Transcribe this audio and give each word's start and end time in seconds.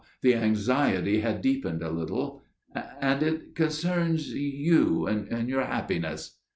the 0.23 0.33
anxiety 0.33 1.19
had 1.19 1.43
deepened 1.43 1.83
a 1.83 1.91
little. 1.91 2.41
'And––and 2.73 3.21
it 3.21 3.53
concerns 3.55 4.29
you 4.33 5.05
and 5.05 5.47
your 5.47 5.63
happiness. 5.63 6.39